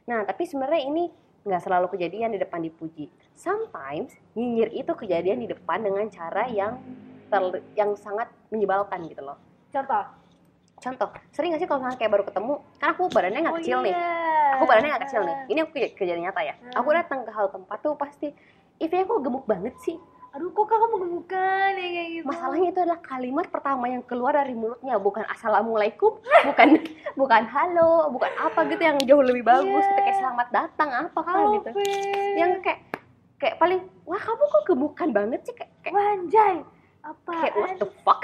Nah, 0.04 0.20
tapi 0.26 0.44
sebenarnya 0.44 0.82
ini 0.84 1.04
nggak 1.44 1.62
selalu 1.62 1.88
kejadian 1.94 2.34
di 2.34 2.40
depan 2.42 2.60
dipuji. 2.60 3.06
Sometimes 3.34 4.18
nyinyir 4.34 4.74
itu 4.74 4.92
kejadian 4.92 5.40
di 5.40 5.48
depan 5.48 5.80
dengan 5.80 6.10
cara 6.10 6.50
yang 6.50 6.82
ter- 7.30 7.66
yang 7.74 7.94
sangat 7.94 8.34
menyebalkan 8.50 9.06
gitu 9.06 9.22
loh. 9.22 9.38
Contoh. 9.70 10.26
Contoh, 10.74 11.08
sering 11.32 11.56
gak 11.56 11.64
sih 11.64 11.70
kalau 11.70 11.80
misalnya 11.80 11.96
kayak 11.96 12.12
baru 12.12 12.26
ketemu, 12.28 12.54
kan 12.76 12.92
aku 12.92 13.08
badannya 13.08 13.40
nggak 13.40 13.56
Oh, 13.56 13.60
kecil 13.64 13.80
nih, 13.80 13.96
iya. 13.96 14.52
aku 14.52 14.64
badannya 14.68 14.90
nggak 14.92 15.04
kecil 15.08 15.22
nih. 15.24 15.36
Ini 15.48 15.60
aku 15.64 15.72
keja- 15.72 15.94
kejadian 15.96 16.24
nyata 16.28 16.42
ya. 16.44 16.56
Hmm. 16.60 16.76
Aku 16.76 16.90
datang 16.92 17.20
ke 17.24 17.32
hal 17.32 17.48
tempat 17.48 17.78
tuh 17.80 17.96
pasti, 17.96 18.28
Ivy 18.84 19.08
kok 19.08 19.22
gemuk 19.24 19.48
banget 19.48 19.72
sih. 19.80 19.96
Aduh, 20.34 20.50
kok 20.50 20.66
kakak 20.66 20.90
menggemukan 20.90 21.70
ya 21.72 21.88
kayak 21.88 22.10
gitu. 22.12 22.26
Masalahnya 22.26 22.68
itu 22.74 22.80
adalah 22.82 23.00
kalimat 23.00 23.46
pertama 23.48 23.86
yang 23.86 24.02
keluar 24.02 24.34
dari 24.34 24.58
mulutnya 24.58 24.98
bukan 24.98 25.22
assalamualaikum, 25.30 26.18
bukan 26.50 26.70
bukan 27.14 27.44
halo, 27.46 28.10
bukan 28.10 28.32
apa 28.42 28.66
gitu 28.66 28.82
yang 28.82 28.98
jauh 29.06 29.22
lebih 29.22 29.46
bagus 29.46 29.86
Iya. 29.86 29.90
gitu 29.94 30.02
kayak 30.02 30.18
selamat 30.18 30.48
datang 30.50 30.90
apa 30.90 31.20
kan 31.22 31.38
gitu. 31.54 31.70
Feb. 31.70 32.34
Yang 32.34 32.52
kayak 32.66 32.80
kayak 33.38 33.56
paling 33.62 33.82
wah 34.04 34.18
kamu 34.18 34.44
kok 34.44 34.64
gemukan 34.66 35.10
banget 35.14 35.40
sih 35.46 35.54
kayak 35.54 35.72
kayak, 35.86 35.94
Wah, 35.94 36.08
anjay. 36.18 36.56
Apa? 37.04 37.32
kayak 37.36 37.56
what 37.60 37.76
the 37.78 37.90
fuck 38.08 38.22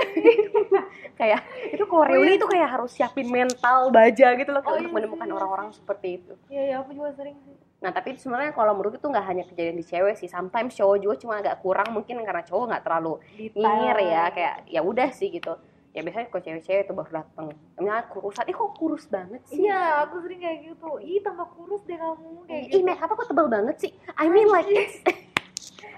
kayak 1.19 1.43
itu 1.67 1.83
kalau 1.83 2.07
reuni 2.07 2.39
itu 2.39 2.47
kayak 2.47 2.79
harus 2.79 2.95
siapin 2.95 3.27
mental 3.27 3.91
baja 3.91 4.31
gitu 4.33 4.55
loh 4.55 4.63
Oh, 4.63 4.71
untuk 4.71 4.87
iya, 4.87 4.95
menemukan 4.95 5.27
iya. 5.27 5.35
orang-orang 5.35 5.67
seperti 5.75 6.07
itu. 6.23 6.33
Iya, 6.47 6.61
iya, 6.63 6.75
aku 6.79 6.95
juga 6.95 7.11
sering 7.13 7.35
sih. 7.43 7.59
Nah 7.79 7.95
tapi 7.95 8.19
sebenarnya 8.19 8.51
kalau 8.51 8.75
menurut 8.75 8.99
itu 8.99 9.07
nggak 9.07 9.25
hanya 9.25 9.43
kejadian 9.47 9.79
di 9.79 9.85
cewek 9.87 10.15
sih, 10.19 10.27
sometimes 10.27 10.75
cowok 10.75 10.97
juga 10.99 11.15
cuma 11.15 11.33
agak 11.39 11.63
kurang 11.63 11.89
mungkin 11.95 12.19
karena 12.27 12.43
cowok 12.43 12.65
nggak 12.75 12.83
terlalu 12.83 13.13
nyinyir 13.55 13.97
ya 14.03 14.23
kayak 14.35 14.55
ya 14.67 14.81
udah 14.83 15.09
sih 15.15 15.31
gitu. 15.31 15.55
Ya 15.89 16.05
biasanya 16.05 16.29
kalau 16.29 16.43
cewek-cewek 16.45 16.85
itu 16.85 16.93
baru 16.93 17.11
dateng. 17.23 17.47
Misalnya 17.81 18.05
kurusan 18.13 18.45
ih 18.45 18.55
kok 18.55 18.71
kurus 18.77 19.09
banget 19.09 19.41
sih? 19.49 19.65
Iya, 19.65 20.05
aku 20.05 20.21
sering 20.21 20.37
kayak 20.37 20.57
gitu. 20.69 20.89
Ih, 21.01 21.17
tambah 21.25 21.49
kurus 21.57 21.81
deh 21.89 21.97
kamu 21.97 22.45
kayak 22.45 22.61
ih 22.61 22.77
gitu. 22.77 22.85
make 22.85 23.01
up 23.01 23.09
kok 23.09 23.25
tebal 23.25 23.47
banget 23.49 23.75
sih? 23.81 23.91
I 24.13 24.29
mean 24.29 24.53
like 24.53 24.69
it's 24.69 25.01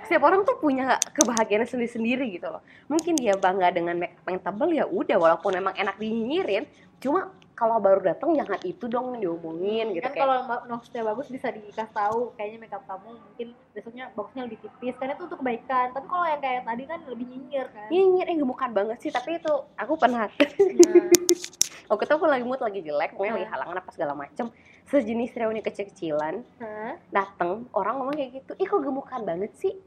setiap 0.08 0.28
orang 0.28 0.44
tuh 0.44 0.60
punya 0.60 1.00
kebahagiaan 1.16 1.64
sendiri-sendiri 1.64 2.36
gitu 2.36 2.48
loh. 2.52 2.64
Mungkin 2.88 3.20
dia 3.20 3.36
bangga 3.36 3.72
dengan 3.72 3.96
make 4.00 4.16
up 4.16 4.28
yang 4.28 4.44
tebal 4.44 4.70
ya 4.72 4.86
udah 4.88 5.18
walaupun 5.20 5.56
emang 5.60 5.76
enak 5.76 5.96
dinyinyirin 6.00 6.68
cuma 7.02 7.34
kalau 7.62 7.78
baru 7.78 8.02
datang 8.02 8.34
jangan 8.34 8.58
itu 8.66 8.90
dong 8.90 9.22
diomongin 9.22 9.94
gitu 9.94 10.02
kan 10.02 10.18
kayak 10.18 10.26
kalau 10.26 10.66
notes-nya 10.66 11.06
bagus 11.06 11.30
bisa 11.30 11.54
dikasih 11.54 11.94
tahu 11.94 12.34
kayaknya 12.34 12.66
makeup 12.66 12.82
kamu 12.90 13.14
mungkin 13.14 13.48
besoknya 13.70 14.10
bagusnya 14.18 14.50
lebih 14.50 14.66
tipis 14.66 14.98
karena 14.98 15.14
itu 15.14 15.24
untuk 15.30 15.40
kebaikan. 15.46 15.94
Tapi 15.94 16.06
kalau 16.10 16.26
yang 16.26 16.42
kayak 16.42 16.62
tadi 16.66 16.84
kan 16.90 17.00
lebih 17.06 17.26
nyinyir 17.30 17.68
kan? 17.70 17.88
Nyinyir 17.94 18.26
eh 18.34 18.38
gemukan 18.42 18.70
banget 18.74 18.98
sih 19.06 19.14
tapi 19.14 19.38
itu 19.38 19.54
aku 19.78 19.94
pernah. 19.94 20.26
Nah, 20.26 21.06
waktu 21.94 22.04
itu 22.10 22.14
aku 22.18 22.26
lagi 22.26 22.44
mood 22.50 22.62
lagi 22.66 22.80
jelek 22.82 23.14
pokoknya 23.14 23.34
lagi 23.38 23.46
Hmm. 23.46 23.54
halangan 23.54 23.78
apa 23.78 23.90
segala 23.94 24.14
macem. 24.18 24.46
Sejenis 24.90 25.32
reuni 25.38 25.62
kecil-kecilan 25.62 26.42
Hah? 26.66 26.94
dateng 27.14 27.70
orang 27.78 28.02
ngomong 28.02 28.18
kayak 28.18 28.42
gitu 28.42 28.52
ih 28.58 28.66
kok 28.66 28.82
gemukan 28.82 29.22
banget 29.22 29.54
sih? 29.54 29.78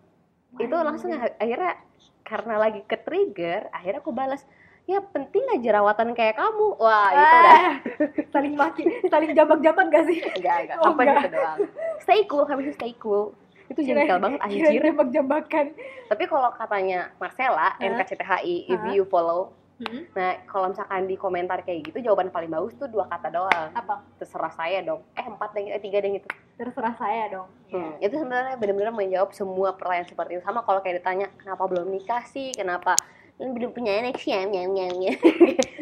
Itu 0.62 0.78
langsung 0.78 1.11
akhirnya 1.11 1.75
karena 2.23 2.54
lagi 2.57 2.87
ke 2.87 2.97
trigger 3.02 3.66
akhirnya 3.75 3.99
aku 3.99 4.14
balas 4.14 4.47
ya 4.84 5.00
penting 5.00 5.44
aja 5.48 5.60
jerawatan 5.62 6.12
kayak 6.12 6.36
kamu. 6.36 6.76
Wah 6.76 7.08
itu 7.08 7.34
udah 7.34 7.54
Ah, 7.54 7.72
saling 8.34 8.52
maki 8.52 8.82
saling 9.08 9.32
jambak-jambak 9.32 9.86
gak 9.88 10.04
sih? 10.06 10.18
Enggak 10.20 10.56
enggak. 10.68 10.76
Oh, 10.78 10.92
enggak. 10.92 11.16
gitu 11.24 11.28
doang. 11.32 11.58
Stay 12.00 12.20
cool 12.28 12.44
habis 12.44 12.64
itu 12.68 12.74
stay 12.76 12.92
cool. 13.00 13.32
Itu 13.64 13.80
jengkel 13.80 14.20
banget 14.20 14.40
anjir. 14.44 14.84
jambak-jambakan. 14.84 15.66
Tapi 16.12 16.22
kalau 16.28 16.52
katanya 16.52 17.08
Marcella 17.16 17.72
Hah? 17.72 17.80
NKCTHI 17.80 18.68
if 18.68 18.76
Hah? 18.76 18.92
you 18.92 19.04
follow. 19.08 19.56
Hmm? 19.74 20.06
nah 20.14 20.38
kalau 20.46 20.70
misalkan 20.70 21.10
di 21.10 21.18
komentar 21.18 21.58
kayak 21.66 21.90
gitu 21.90 21.98
jawaban 21.98 22.30
paling 22.30 22.46
bagus 22.46 22.78
tuh 22.78 22.86
dua 22.86 23.08
kata 23.08 23.32
doang. 23.32 23.74
Apa? 23.74 24.04
Terserah 24.20 24.52
saya 24.52 24.84
dong. 24.84 25.02
Eh 25.16 25.26
empat 25.26 25.50
deh 25.50 25.66
eh 25.66 25.80
tiga 25.82 25.98
deh 25.98 26.14
gitu. 26.14 26.28
Terserah 26.54 26.94
saya 26.94 27.26
dong. 27.26 27.48
Hmm, 27.72 27.98
itu 27.98 28.14
sebenarnya 28.14 28.54
benar-benar 28.54 28.94
menjawab 28.94 29.32
semua 29.34 29.74
pertanyaan 29.74 30.06
seperti 30.06 30.38
itu. 30.38 30.44
Sama 30.44 30.62
kalau 30.62 30.78
kayak 30.78 31.02
ditanya 31.02 31.26
kenapa 31.40 31.66
belum 31.66 31.90
nikah 31.90 32.22
sih? 32.22 32.54
Kenapa 32.54 32.94
"Lu 32.94 33.24
belum 33.34 33.74
punya 33.74 33.98
anak 33.98 34.14
sih 34.16 34.30
ya 34.30 34.46
nyam 34.46 34.70
nyam 34.70 34.94
nyam." 34.94 35.18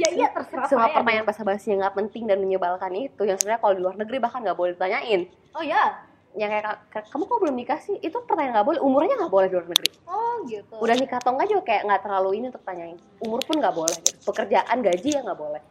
ya 0.00 0.08
iya 0.08 0.28
terserah 0.32 0.66
semua 0.66 0.88
pertanyaan 0.88 1.28
basa-basi 1.28 1.76
yang 1.76 1.84
nggak 1.84 1.96
penting 1.96 2.24
dan 2.24 2.40
menyebalkan 2.40 2.92
itu 2.96 3.22
yang 3.22 3.36
sebenarnya 3.36 3.60
kalau 3.60 3.74
di 3.76 3.82
luar 3.84 3.96
negeri 3.96 4.16
bahkan 4.18 4.40
nggak 4.40 4.56
boleh 4.56 4.72
ditanyain. 4.72 5.28
Oh 5.52 5.60
ya 5.60 6.00
yang 6.32 6.48
kayak 6.48 6.64
"Ka- 6.88 7.04
kamu 7.12 7.28
kok 7.28 7.38
belum 7.44 7.56
nikah 7.60 7.76
sih 7.76 8.00
itu 8.00 8.16
pertanyaan 8.24 8.56
nggak 8.56 8.68
boleh 8.72 8.80
umurnya 8.80 9.20
nggak 9.20 9.32
boleh 9.32 9.46
di 9.52 9.54
luar 9.54 9.68
negeri. 9.68 9.88
Oh 10.08 10.34
gitu. 10.48 10.74
Udah 10.80 10.96
nikah 10.96 11.20
atau 11.20 11.36
nggak 11.36 11.48
juga 11.52 11.62
kayak 11.68 11.82
nggak 11.84 12.00
terlalu 12.08 12.30
ini 12.40 12.46
untuk 12.48 12.64
tanyain. 12.64 12.96
Umur 13.20 13.40
pun 13.44 13.60
nggak 13.60 13.74
boleh 13.76 13.96
gitu. 14.00 14.16
pekerjaan 14.24 14.76
gaji 14.80 15.08
ya 15.12 15.20
nggak 15.20 15.36
boleh. 15.36 15.62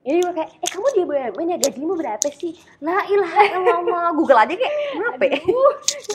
Ini 0.00 0.24
juga 0.24 0.32
kayak 0.32 0.50
eh 0.56 0.70
kamu 0.72 0.86
di 0.96 1.02
BUMN 1.04 1.48
ya 1.52 1.58
gajimu 1.60 1.92
berapa 1.92 2.28
sih? 2.32 2.56
La 2.80 3.04
ilaha 3.04 3.40
illallah. 3.44 4.08
Google 4.16 4.40
aja 4.40 4.54
kayak 4.56 4.74
berapa? 4.96 5.24
Ya? 5.28 5.40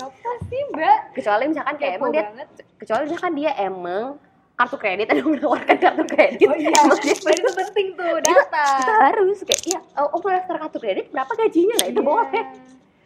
Apa 0.01 0.31
sih 0.49 0.61
mbak? 0.73 0.97
Kecuali 1.13 1.43
misalkan 1.45 1.75
kayak 1.77 1.93
Kepo 1.93 2.01
emang 2.01 2.11
dia 2.11 2.23
kecuali 2.81 3.01
misalkan 3.05 3.33
dia 3.37 3.51
emang 3.61 4.17
kartu 4.55 4.77
kredit 4.79 5.07
ada 5.13 5.21
menawarkan 5.21 5.77
kartu 5.77 6.03
kredit. 6.07 6.47
Oh 6.47 6.55
iya. 6.55 6.71
Berarti 6.71 7.11
itu 7.35 7.51
penting 7.53 7.87
tuh 7.93 8.15
data. 8.23 8.65
kita 8.79 8.93
harus 9.11 9.37
kayak 9.43 9.61
ya 9.67 9.79
oh, 9.99 10.15
oh 10.15 10.19
mau 10.19 10.31
daftar 10.31 10.55
kartu 10.63 10.77
kredit 10.79 11.05
berapa 11.11 11.31
gajinya? 11.35 11.75
Nah 11.83 11.87
itu 11.91 12.01
Iya. 12.01 12.07
boleh. 12.07 12.43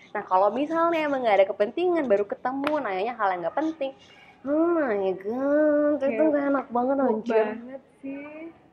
Nah 0.09 0.23
kalau 0.25 0.49
misalnya 0.49 0.99
emang 1.05 1.21
nggak 1.21 1.37
ada 1.41 1.47
kepentingan 1.49 2.05
baru 2.05 2.25
ketemu 2.25 2.71
nanyanya 2.81 3.13
hal 3.17 3.27
yang 3.33 3.41
nggak 3.45 3.57
penting. 3.57 3.91
Oh 4.45 4.65
my 4.71 5.11
god 5.19 5.99
itu 5.99 6.05
Kepo 6.07 6.21
nggak 6.29 6.45
enak 6.47 6.65
banget 6.69 6.95
anjir. 7.01 7.45
banget 7.57 7.81
sih. 7.99 8.23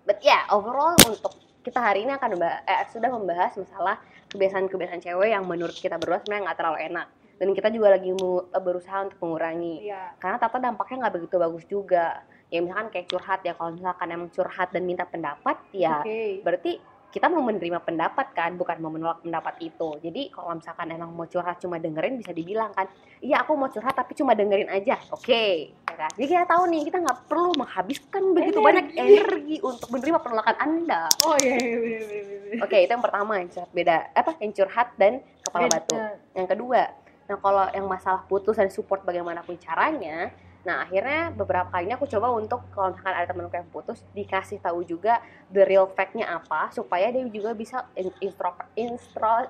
But 0.06 0.22
ya 0.22 0.46
overall 0.48 0.94
untuk 1.02 1.34
kita 1.60 1.82
hari 1.82 2.06
ini 2.06 2.14
akan 2.14 2.38
eh, 2.38 2.86
sudah 2.94 3.10
membahas 3.10 3.58
masalah 3.58 3.98
kebiasaan-kebiasaan 4.30 5.02
cewek 5.02 5.34
yang 5.34 5.42
menurut 5.42 5.74
kita 5.74 5.98
berdua 5.98 6.22
sebenarnya 6.22 6.52
nggak 6.52 6.58
terlalu 6.58 6.78
enak 6.92 7.06
dan 7.36 7.52
kita 7.52 7.68
juga 7.68 7.92
lagi 7.92 8.10
mu- 8.16 8.48
berusaha 8.48 9.04
untuk 9.04 9.20
mengurangi. 9.20 9.84
Iya. 9.84 10.16
Karena 10.16 10.40
ternyata 10.40 10.58
dampaknya 10.60 10.96
nggak 11.06 11.14
begitu 11.20 11.36
bagus 11.36 11.64
juga. 11.68 12.06
Ya 12.48 12.62
misalkan 12.62 12.88
kayak 12.94 13.06
curhat 13.10 13.40
ya 13.42 13.52
kalau 13.58 13.74
misalkan 13.74 14.08
emang 14.08 14.30
curhat 14.30 14.68
dan 14.70 14.86
minta 14.86 15.02
pendapat 15.02 15.58
ya 15.74 15.98
oke. 15.98 16.46
berarti 16.46 16.78
kita 17.10 17.32
mau 17.32 17.40
menerima 17.40 17.80
pendapat 17.80 18.28
kan 18.36 18.54
bukan 18.54 18.76
mau 18.78 18.92
menolak 18.92 19.24
pendapat 19.24 19.58
itu. 19.58 19.88
Jadi 19.98 20.30
kalau 20.30 20.54
misalkan 20.54 20.94
emang 20.94 21.10
mau 21.10 21.26
curhat 21.26 21.58
cuma 21.58 21.80
dengerin 21.82 22.20
bisa 22.20 22.30
dibilang 22.30 22.70
kan 22.70 22.86
iya 23.18 23.42
aku 23.42 23.56
mau 23.58 23.66
curhat 23.66 23.98
tapi 23.98 24.14
cuma 24.14 24.36
dengerin 24.38 24.70
aja. 24.70 24.94
Oke 25.10 25.74
ya 25.74 25.94
kan? 25.96 26.10
Jadi 26.14 26.26
kita 26.28 26.44
tahu 26.46 26.62
nih 26.70 26.82
kita 26.86 26.98
nggak 27.02 27.18
perlu 27.26 27.50
menghabiskan 27.58 28.22
begitu 28.30 28.58
Energi. 28.62 28.68
banyak 28.68 28.86
energi 28.94 29.56
untuk 29.64 29.88
menerima 29.90 30.18
penolakan 30.22 30.56
anda. 30.62 31.02
Oh 31.26 31.34
iya 31.40 31.56
iya 31.58 31.76
bener 31.82 32.02
bener 32.06 32.22
bener 32.46 32.62
oke 32.62 32.76
itu 32.78 32.92
yang 32.94 33.04
pertama 33.04 33.32
yang 33.42 33.48
curhat 33.50 33.70
beda 33.74 33.96
apa? 34.14 34.32
Yang 34.38 34.52
curhat 34.62 34.88
dan 34.94 35.12
kepala 35.42 35.66
Beda. 35.66 35.74
batu. 35.82 35.96
Yang 36.36 36.46
kedua 36.54 36.80
nah 37.26 37.36
kalau 37.38 37.66
yang 37.74 37.86
masalah 37.90 38.22
putus 38.26 38.56
dan 38.58 38.70
support 38.70 39.02
bagaimanapun 39.02 39.58
caranya 39.58 40.30
nah 40.66 40.82
akhirnya 40.82 41.30
beberapa 41.30 41.70
kali 41.70 41.86
ini 41.86 41.94
aku 41.94 42.10
coba 42.10 42.34
untuk 42.34 42.66
kalau 42.74 42.90
misalkan 42.90 43.14
ada 43.14 43.30
temanku 43.30 43.54
yang 43.54 43.70
putus 43.70 44.02
dikasih 44.10 44.58
tahu 44.58 44.82
juga 44.82 45.22
the 45.46 45.62
real 45.62 45.86
fact-nya 45.86 46.26
apa 46.26 46.74
supaya 46.74 47.06
dia 47.14 47.22
juga 47.30 47.54
bisa 47.54 47.86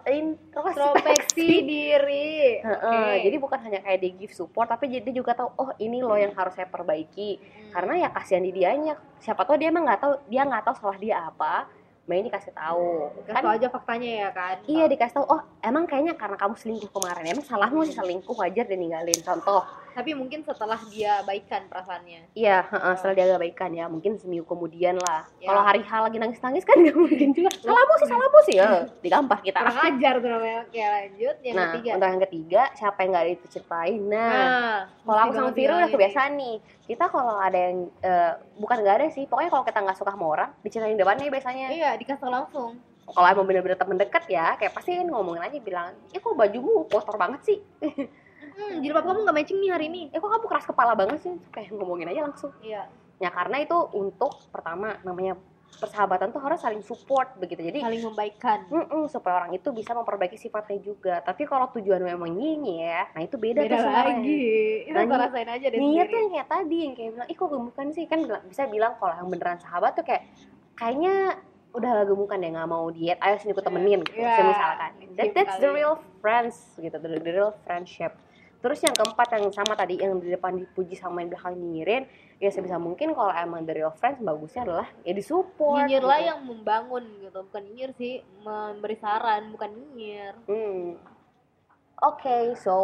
introspeksi 0.04 1.49
diri. 1.73 2.61
Heeh, 2.61 3.12
jadi 3.25 3.37
bukan 3.40 3.64
hanya 3.64 3.80
kayak 3.80 3.99
dia 4.04 4.12
give 4.12 4.37
support 4.37 4.68
tapi 4.68 4.92
jadi 4.92 5.09
dia 5.09 5.25
juga 5.25 5.33
tahu 5.33 5.56
oh 5.56 5.73
ini 5.80 6.04
loh 6.04 6.21
yang 6.21 6.37
harus 6.37 6.52
saya 6.52 6.68
perbaiki. 6.68 7.40
Karena 7.73 7.97
ya 7.97 8.09
kasihan 8.12 8.45
di 8.45 8.52
dianya 8.52 9.00
siapa 9.16 9.49
tahu 9.49 9.56
dia 9.56 9.73
emang 9.73 9.88
nggak 9.88 10.00
tahu 10.04 10.12
dia 10.28 10.45
nggak 10.45 10.64
tahu 10.68 10.75
salah 10.85 10.99
dia 11.00 11.16
apa 11.25 11.64
main 12.07 12.23
dikasih 12.23 12.55
tahu. 12.55 13.11
Kasih 13.27 13.35
kan 13.35 13.45
aja 13.59 13.67
faktanya 13.71 14.11
ya 14.27 14.31
kan? 14.31 14.57
Iya 14.67 14.85
dikasih 14.87 15.15
tahu, 15.21 15.27
oh 15.27 15.41
emang 15.63 15.85
kayaknya 15.91 16.15
karena 16.15 16.39
kamu 16.39 16.55
selingkuh 16.55 16.91
kemarin, 16.95 17.27
emang 17.27 17.45
salahmu 17.45 17.83
sih 17.83 17.99
selingkuh 17.99 18.35
wajar 18.39 18.65
dia 18.65 18.79
ninggalin. 18.79 19.19
Contoh, 19.27 19.67
tapi 19.97 20.12
mungkin 20.12 20.45
setelah 20.45 20.76
dia 20.93 21.25
baikan 21.25 21.65
perasaannya 21.73 22.37
iya 22.37 22.69
heeh, 22.69 22.95
setelah 23.00 23.15
dia 23.17 23.25
agak 23.33 23.41
baikan 23.49 23.71
ya, 23.73 23.88
mungkin 23.88 24.21
seminggu 24.21 24.45
kemudian 24.45 25.00
lah. 25.00 25.25
Ya. 25.41 25.49
Kalau 25.49 25.62
hari 25.65 25.81
H 25.81 25.91
lagi 26.05 26.17
nangis-nangis 26.21 26.65
kan 26.69 26.76
nggak 26.76 26.97
mungkin 26.99 27.31
juga. 27.33 27.50
Salahmu 27.57 27.95
sih, 27.97 28.09
salahmu 28.11 28.41
sih, 28.45 28.57
ya 28.61 28.69
digampar 29.00 29.38
kita. 29.41 29.59
kurang 29.62 29.81
ajar 29.88 30.15
tuh 30.21 30.29
namanya 30.29 30.57
oke 30.67 30.76
lanjut 30.76 31.37
yang 31.41 31.55
nah, 31.57 31.65
ketiga 31.73 31.91
untuk 31.97 32.09
yang 32.11 32.23
ketiga, 32.29 32.62
siapa 32.76 32.99
yang 33.00 33.11
nggak 33.17 33.26
diceritain? 33.41 34.00
Nah, 34.05 34.29
nah 34.29 34.76
kalau 35.07 35.21
aku 35.25 35.33
sama 35.33 35.50
Viro 35.57 35.75
udah 35.79 35.91
kebiasaan 35.91 36.33
nih. 36.37 36.57
Kita 36.87 37.05
kalau 37.11 37.35
ada 37.43 37.59
yang 37.59 37.91
eh, 38.05 38.33
bukan 38.61 38.76
nggak 38.85 38.97
ada 39.00 39.07
sih, 39.11 39.25
pokoknya 39.26 39.50
kalau 39.50 39.65
kita 39.65 39.79
nggak 39.81 39.97
suka 39.99 40.12
sama 40.12 40.26
orang, 40.26 40.50
diceritain 40.61 40.95
di 40.95 41.00
depannya 41.00 41.26
biasanya. 41.33 41.67
iya 41.73 41.91
dikasih 41.99 42.29
langsung 42.29 42.79
Kalau 43.07 43.23
emang 43.31 43.47
bener-bener 43.47 43.79
temen 43.79 43.95
deket 44.03 44.26
ya, 44.26 44.59
kayak 44.59 44.75
pasti 44.75 44.99
ngomongin 44.99 45.47
aja 45.47 45.59
bilang, 45.62 45.95
ya 46.11 46.19
kok 46.19 46.35
bajumu 46.35 46.91
kotor 46.91 47.15
banget 47.15 47.41
sih. 47.47 47.59
hmm 48.57 48.81
jilbab 48.83 49.05
kamu 49.05 49.19
nggak 49.25 49.37
matching 49.37 49.59
nih 49.61 49.71
hari 49.73 49.87
ini. 49.89 50.03
Eh 50.13 50.19
kok 50.19 50.29
kamu 50.29 50.47
keras 50.49 50.67
kepala 50.67 50.93
banget 50.97 51.19
sih? 51.23 51.35
Kayak 51.53 51.77
ngomongin 51.77 52.09
aja 52.11 52.25
langsung. 52.25 52.53
Iya. 52.61 52.89
Ya 53.17 53.31
karena 53.33 53.57
itu 53.65 53.77
untuk 53.97 54.37
pertama 54.53 55.01
namanya 55.01 55.37
persahabatan 55.77 56.33
tuh 56.33 56.41
harus 56.41 56.57
saling 56.61 56.81
support 56.81 57.37
begitu. 57.37 57.61
Jadi 57.61 57.85
saling 57.85 58.01
membaikkan. 58.01 58.65
Mm-mm, 58.73 59.13
supaya 59.13 59.45
orang 59.45 59.53
itu 59.53 59.69
bisa 59.77 59.93
memperbaiki 59.93 60.41
sifatnya 60.41 60.81
juga. 60.81 61.21
Tapi 61.21 61.45
kalau 61.45 61.69
tujuan 61.77 62.01
memang 62.01 62.33
nyinyir 62.33 63.13
nah 63.13 63.21
itu 63.21 63.37
beda, 63.37 63.61
beda 63.61 63.77
tuh 63.77 63.93
lagi. 63.93 64.41
Itu 64.89 64.97
Nah, 64.97 65.29
rasain 65.29 65.49
aja 65.53 65.67
deh 65.69 65.77
nyinyir 65.77 66.07
tuh 66.09 66.19
yang 66.25 66.31
kayak 66.33 66.49
tadi 66.49 66.77
yang 66.81 66.95
kayak 66.97 67.11
bilang 67.13 67.29
ih 67.29 67.37
kok 67.37 67.49
gemukan 67.53 67.87
sih? 67.93 68.05
Kan 68.09 68.21
bisa 68.49 68.63
bilang 68.69 68.97
kalau 68.97 69.15
yang 69.21 69.29
beneran 69.29 69.61
sahabat 69.61 69.93
tuh 69.97 70.05
kayak 70.09 70.25
kayaknya 70.77 71.37
udah 71.77 72.09
gemukan 72.09 72.41
deh 72.41 72.51
nggak 72.57 72.69
mau 72.73 72.89
diet. 72.89 73.21
Ayo 73.21 73.37
sini 73.37 73.53
aku 73.53 73.61
Iya. 73.61 73.69
temenin 73.69 74.01
gitu. 74.01 74.17
Iya, 74.17 74.43
misalkan. 74.49 74.91
That, 75.17 75.27
that's 75.37 75.57
the 75.61 75.71
real 75.73 76.01
friends 76.25 76.57
gitu. 76.81 76.97
The, 76.97 77.21
the 77.21 77.33
real 77.37 77.53
friendship 77.69 78.17
terus 78.67 78.83
yang 78.83 78.99
keempat 78.99 79.39
yang 79.39 79.47
sama 79.55 79.79
tadi 79.79 80.03
yang 80.03 80.19
di 80.19 80.35
depan 80.35 80.59
dipuji 80.59 80.99
sama 80.99 81.23
yang 81.23 81.31
belakang 81.31 81.55
nyinyirin 81.55 82.03
ya 82.43 82.51
sebisa 82.51 82.83
mungkin 82.83 83.15
kalau 83.15 83.31
emang 83.31 83.63
the 83.63 83.71
real 83.71 83.95
friends 83.95 84.19
bagusnya 84.19 84.67
adalah 84.67 84.91
ya 85.07 85.15
disupport 85.15 85.87
nyinyir 85.87 86.03
lah 86.03 86.19
gitu. 86.19 86.29
yang 86.35 86.41
membangun 86.43 87.05
gitu 87.23 87.39
bukan 87.47 87.63
nyinyir 87.63 87.91
sih 87.95 88.15
memberi 88.43 88.97
saran 88.99 89.55
bukan 89.55 89.71
nyinyir 89.71 90.35
hmm. 90.51 90.99
oke 92.03 92.39
so 92.59 92.75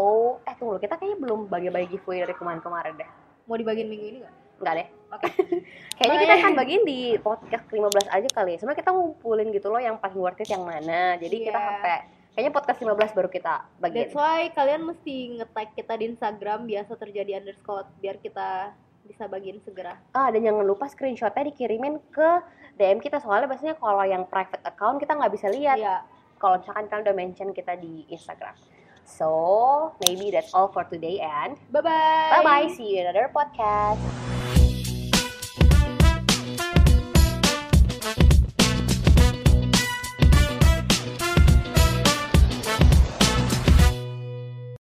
eh 0.46 0.54
tunggu 0.54 0.78
kita 0.78 0.94
kayaknya 0.94 1.18
belum 1.18 1.50
bagi-bagi 1.50 1.98
giveaway 1.98 2.22
dari 2.22 2.34
kemarin-kemarin 2.38 2.94
deh 3.02 3.10
mau 3.50 3.58
dibagiin 3.58 3.90
minggu 3.90 4.06
ini 4.06 4.18
nggak 4.22 4.36
Enggak 4.62 4.74
deh. 4.78 4.88
Oke. 5.10 5.26
Kayaknya 5.98 6.14
Oke. 6.14 6.22
kita 6.22 6.34
akan 6.38 6.52
bagiin 6.54 6.82
di 6.86 6.98
podcast 7.18 7.64
ke-15 7.66 8.06
aja 8.14 8.28
kali 8.30 8.50
ya. 8.54 8.58
Sebenarnya 8.62 8.78
kita 8.78 8.90
ngumpulin 8.94 9.48
gitu 9.50 9.66
loh 9.74 9.82
yang 9.82 9.98
paling 9.98 10.22
worth 10.22 10.38
it 10.38 10.46
yang 10.54 10.62
mana. 10.62 11.18
Jadi 11.18 11.36
kita 11.50 11.58
Iya. 11.58 11.66
sampai 11.66 11.96
kayaknya 12.32 12.52
podcast 12.52 12.80
15 12.80 13.16
baru 13.16 13.28
kita 13.28 13.54
bagiin. 13.78 14.08
That's 14.08 14.16
why 14.16 14.48
kalian 14.52 14.82
mesti 14.88 15.16
nge-tag 15.40 15.68
kita 15.76 15.92
di 16.00 16.04
Instagram 16.12 16.64
biasa 16.64 16.92
terjadi 16.96 17.40
underscore 17.40 17.88
biar 18.00 18.16
kita 18.20 18.72
bisa 19.02 19.26
bagiin 19.26 19.58
segera. 19.66 19.98
Ah, 20.14 20.30
dan 20.30 20.46
jangan 20.46 20.64
lupa 20.64 20.86
screenshotnya 20.86 21.50
dikirimin 21.52 21.98
ke 22.14 22.30
DM 22.78 23.02
kita 23.02 23.20
soalnya 23.20 23.50
biasanya 23.50 23.76
kalau 23.76 24.04
yang 24.06 24.24
private 24.30 24.62
account 24.64 25.02
kita 25.02 25.12
nggak 25.18 25.32
bisa 25.34 25.46
lihat. 25.52 25.78
Iya. 25.78 25.96
Kalau 26.38 26.58
misalkan 26.58 26.90
kalian 26.90 27.04
udah 27.06 27.16
mention 27.16 27.48
kita 27.54 27.78
di 27.78 28.02
Instagram. 28.10 28.54
So, 29.02 29.94
maybe 30.06 30.30
that's 30.30 30.54
all 30.54 30.70
for 30.70 30.86
today 30.86 31.18
and 31.18 31.58
Bye 31.74 31.82
bye. 31.82 32.38
bye 32.38 32.42
bye. 32.42 32.66
See 32.74 32.94
you 32.96 33.02
in 33.02 33.10
another 33.10 33.30
podcast. 33.34 34.41